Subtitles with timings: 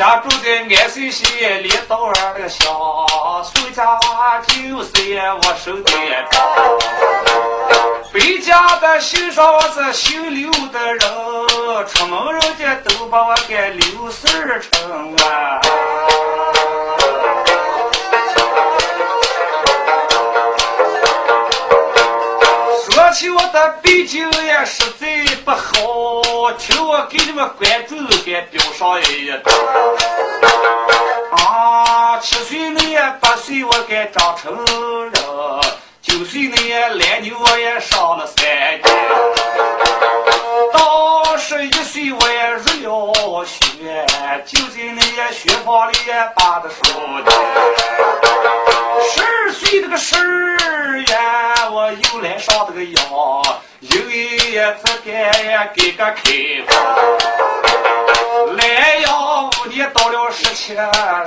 [0.00, 2.64] 家住在安顺县连道儿那个乡，
[3.44, 5.92] 苏家娃九岁我守的
[8.10, 9.44] 北家的姓上
[9.74, 11.00] 是姓刘的人，
[11.86, 14.26] 出门人家都把我给刘四
[14.70, 15.60] 称啊。
[23.10, 25.08] 说起我的背景也实在
[25.44, 29.28] 不好，听我给你们观众给标上一。
[31.32, 35.12] 啊，七岁那年八岁我该长成人，
[36.00, 38.80] 九岁那年来牛我也上了三年，
[40.72, 44.06] 到十一岁我也入了学，
[44.46, 46.84] 就在那年学房里也把的书
[47.24, 48.59] 的。
[49.02, 51.06] 十二岁那个十二月，
[51.72, 53.42] 我又来上这个药，
[53.80, 56.22] 又一次该给个开
[56.66, 56.76] 放。
[58.56, 59.08] 来呀，
[59.62, 61.26] 五年到了十七上，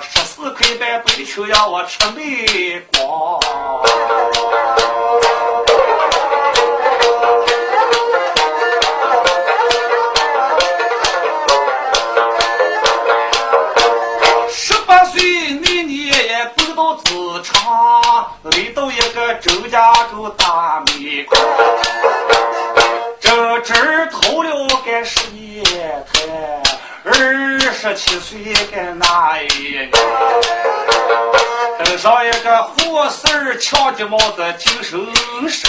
[0.00, 3.38] 十四块半白球让我吃没光。
[19.40, 21.40] 周家沟大煤矿，
[23.20, 24.50] 这这儿投了
[24.84, 25.62] 该事业
[26.12, 26.62] 台，
[27.04, 29.90] 二十七岁该那一年，
[31.78, 35.00] 登上一个护士儿抢的帽子精神
[35.48, 35.68] 手，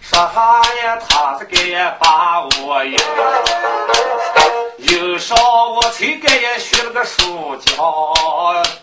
[0.00, 2.96] 说啥呀他是该把我赢。
[4.78, 5.36] 有上
[5.74, 7.74] 我才该也学了个暑假，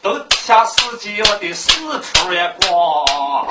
[0.01, 1.71] 都下四季我得四
[2.01, 3.47] 处也逛。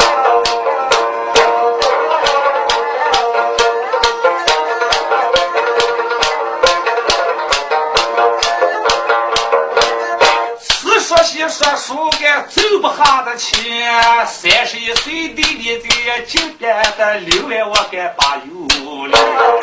[10.60, 19.57] 四说些说书该走不下的钱，三十一岁弟弟在金边的六万我该把油了。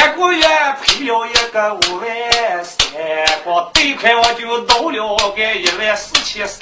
[0.00, 0.42] 三个月
[0.82, 2.88] 赔了一个五万三，
[3.44, 6.58] 光贷款我就弄了个一万四千三。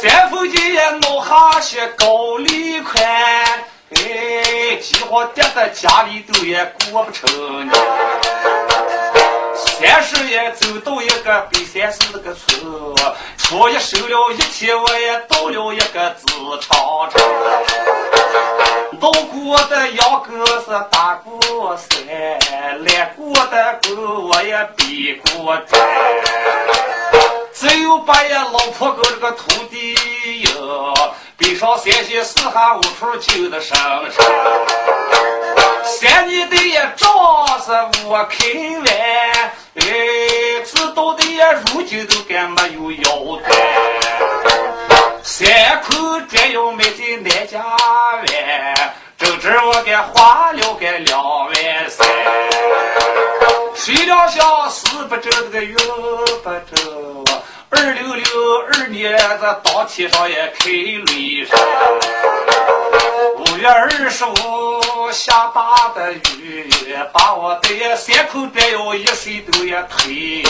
[0.00, 3.02] 三分钱也弄哈些高利款，
[3.96, 7.72] 哎，几乎跌的家里头也过不成呢。
[9.78, 12.60] 三十也走到一个北三市那个村，
[13.36, 16.26] 初一收了一天，我也到了一个子
[16.60, 17.22] 长城。
[19.00, 25.80] 路过的羊羔是打过山，来过的狗我也比过转。
[27.54, 29.94] 只有把呀老婆狗这个土地
[30.42, 30.92] 哟，
[31.36, 33.78] 背上三线四下五处救的上
[34.10, 34.26] 山。
[35.84, 37.08] 三年的也仗
[37.60, 37.72] 是
[38.06, 38.46] 我开
[38.84, 43.48] 完，哎，知道的呀如今都敢没有腰带。
[45.22, 45.48] 三
[45.82, 51.54] 口砖要买在南家湾，整整我给花了个两万
[51.88, 52.06] 三。
[53.74, 55.76] 谁料想四不周这个月
[56.42, 57.24] 不周，
[57.70, 61.58] 二六六二年这当天上也开雷声。
[63.38, 64.34] 五月二十五
[65.12, 66.68] 下大的雨，
[67.12, 70.42] 把我的三口砖窑一水都也推。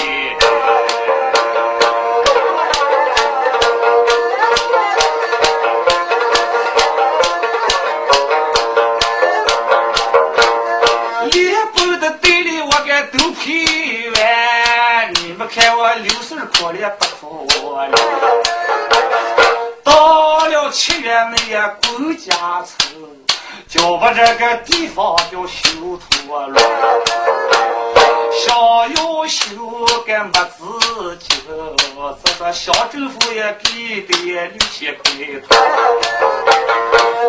[11.31, 17.27] 一半的地里我给都赔完，你们看我六十可怜不可
[17.87, 17.93] 怜？
[19.85, 22.93] 到了七月那也过家村，
[23.69, 26.59] 就把这个地方叫修脱了。
[28.33, 28.57] 想
[28.95, 29.45] 要修
[30.07, 31.35] 个没自己，
[32.25, 35.03] 这个乡政府也给的六千块，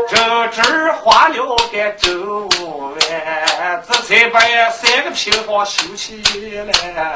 [0.07, 0.15] 这
[0.47, 2.97] 这儿花了个周五万，
[3.85, 4.39] 这才把
[4.69, 6.21] 三个平方修起
[6.53, 7.13] 来。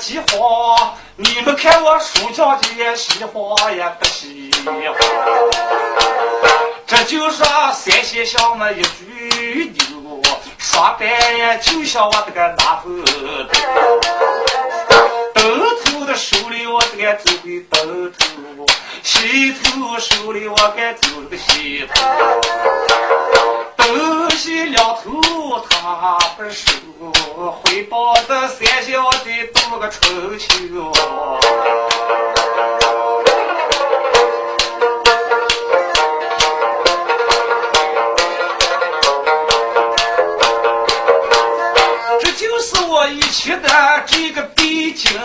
[0.00, 4.96] 万多几花，你们看我暑假节喜欢也不喜欢。
[6.86, 10.22] 这就说三线小么一句牛，
[10.56, 13.02] 说白就像我这个大斧
[15.34, 15.42] 头
[15.84, 18.66] 头的手里我这个走回头头，
[19.02, 22.02] 西头手里我该走这个西头，
[23.76, 26.72] 东西两头他不收，
[27.62, 30.90] 回报的三线我得多个春秋。
[42.92, 43.68] 我一去的
[44.04, 45.18] 这个背景，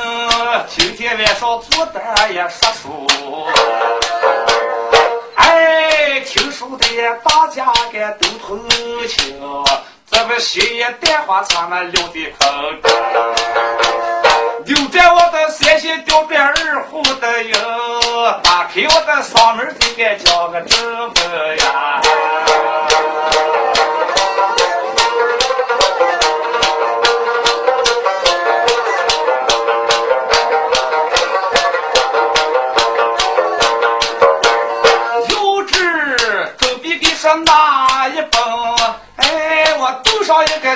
[0.67, 1.99] 今天晚上坐的
[2.31, 3.07] 也说书。
[6.25, 6.87] 听说的
[7.23, 8.59] 大家该都同
[9.07, 9.39] 情，
[10.09, 12.47] 这不新年电话咱们留的口，
[14.65, 17.53] 留着我的三线吊边二胡的音，
[18.43, 22.01] 打开我的嗓门就该叫个正分呀。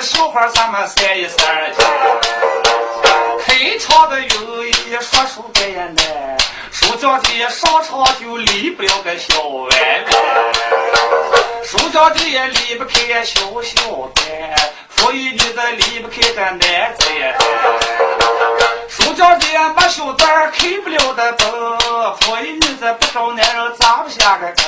[0.00, 1.70] 一个笑话，咱们三一三儿
[3.44, 6.02] 开场的有一说书的呢，
[6.72, 10.12] 书教的上场就离不了个小歪歪，
[11.62, 13.80] 书教的也离不开小小
[14.14, 14.22] 的，
[14.88, 16.58] 富裕女子离不开个男
[16.96, 17.34] 子呀。
[18.88, 21.78] 书教的没小子开不了的灯，
[22.20, 24.64] 富裕女子不找男人扎不下个根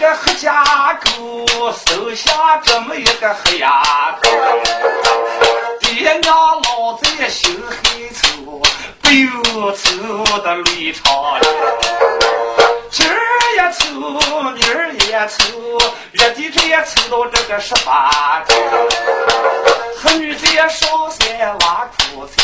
[0.00, 0.64] 个黑家
[0.94, 3.82] 沟生下这么一个黑丫
[4.22, 4.30] 头，
[5.78, 8.62] 爹娘老在心黑粗，
[9.02, 11.50] 不由愁的泪长流
[12.90, 13.14] 今儿
[13.56, 14.00] 也愁，
[14.52, 15.78] 明儿也愁，
[16.12, 19.69] 月底这也愁到这个十八九。
[20.02, 22.42] 黑女子也烧山挖苦菜，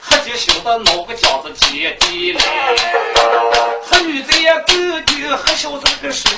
[0.00, 2.40] 黑鸡修的闹个饺子接地来。
[3.90, 4.64] 黑女子也勾
[5.06, 6.28] 丢黑小子个手，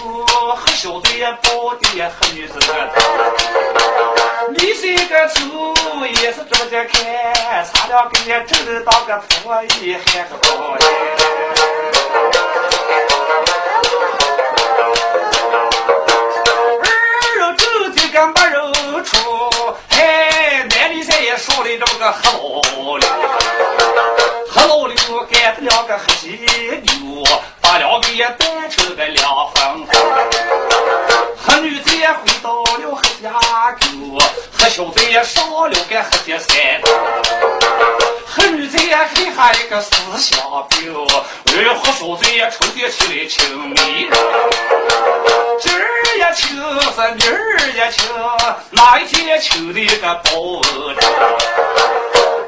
[0.57, 2.59] 黑小子也抱的黑女子。
[4.51, 10.79] 你这个愁也是这么看，差两根也挣得当个婆姨还个高二
[42.49, 43.75] 小子也抽点起来青米。
[45.59, 45.83] 今儿
[46.17, 46.47] 也求
[46.81, 47.35] 是明儿
[47.75, 48.05] 也求，
[48.71, 50.31] 哪一天求的个保
[50.95, 51.01] 证？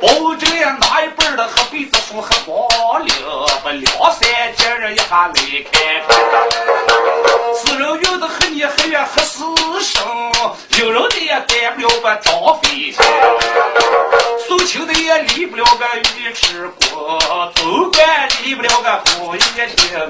[0.01, 2.57] 保证呀，哪一辈的黑鼻子树黑光
[3.05, 3.09] 了，
[3.65, 5.35] 把两三节人一下来
[5.73, 5.75] 看。
[7.57, 9.45] 死人有的黑年黑月黑死
[9.81, 10.07] 生，
[10.79, 13.05] 有人的也带不了个张飞钱，
[14.47, 17.19] 送亲的也离不了个尉迟国，
[17.57, 20.09] 州官离不了个胡一星啊。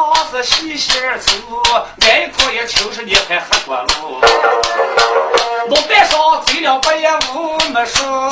[0.00, 1.32] 板的上是细线粗，
[2.06, 4.20] 挨一块也就是你还黑过路。
[5.68, 8.30] 路板上走了不也无没说。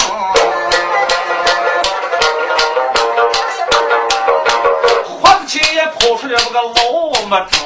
[5.20, 6.72] 花子钱也跑出来那个老
[7.26, 7.56] 么子，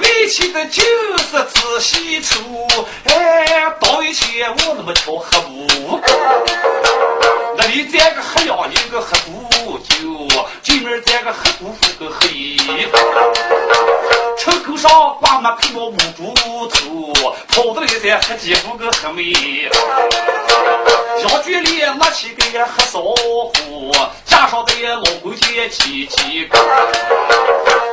[0.00, 2.38] 为妻的就是仔细处，
[3.06, 6.51] 哎，到以前我那么巧喝不
[15.42, 16.32] 上挂满皮毛母猪
[16.68, 17.12] 头，
[17.48, 19.68] 跑的那些黑鸡夫个黑妹。
[21.20, 23.52] 小局里拿起个黑烧火，
[24.24, 26.56] 加上的老公姐几几个，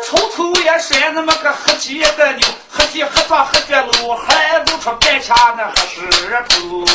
[0.05, 6.07] 从头也甩那么个黑鸡的牛，黑鸡黑抓黑脚路，还露出半掐那黑石
[6.47, 6.85] 头。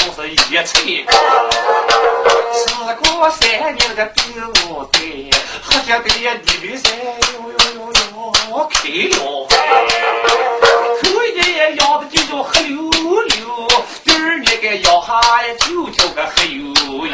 [0.00, 0.72] 十四条是一彩
[1.04, 1.12] 高。
[2.54, 2.58] 时
[2.96, 3.40] 过三
[3.74, 4.98] 年那个第五代，
[5.62, 6.04] 黑姐的
[6.46, 7.92] 你的山哟哟哟
[8.50, 9.18] 哟开了
[11.02, 13.38] 头一年养的就叫黑溜溜，
[14.04, 15.08] 第二年该养下
[15.46, 16.62] 呀就叫个黑油
[17.06, 17.12] 油，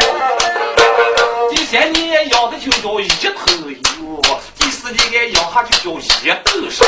[1.50, 3.37] 第三年养的就叫一头
[4.87, 6.02] 油，第四年该养下就叫一
[6.45, 6.85] 兜沙，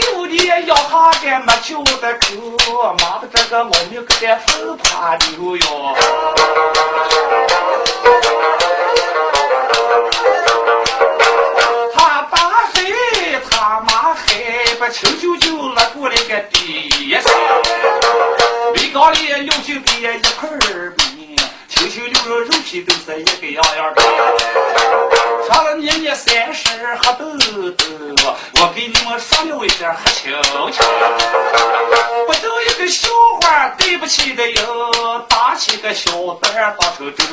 [0.00, 5.96] 第五年养下该没酒的口，妈的这个老命可得不怕牛哟。
[11.94, 12.36] 他爸
[12.74, 12.92] 黑，
[13.48, 17.30] 他妈黑，把亲舅舅拉过来个爹噻。
[18.74, 21.36] 米缸里有就别一块儿米，
[21.68, 25.09] 亲亲牛肉肉皮都是一个样样的。
[25.48, 26.68] 上了年年三十
[27.02, 27.24] 喝豆
[27.72, 27.84] 豆，
[28.60, 30.30] 我给你们说了一声喝清
[30.72, 30.84] 清。
[32.26, 33.08] 不就一个笑
[33.40, 37.24] 话，对不起的哟，打起个小蛋儿当成粥。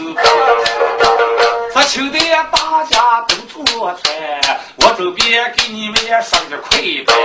[1.73, 2.19] 说秋的
[2.51, 7.15] 大家都做菜，我周边给你们也说个快板。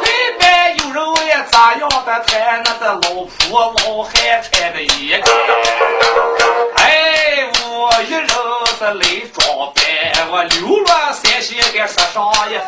[0.00, 2.62] 快板有人问，咋样的菜？
[2.64, 4.12] 那个老婆老汉
[4.42, 5.14] 菜的一。
[7.80, 12.66] 我一人子来装扮，我流落山西该说上一番。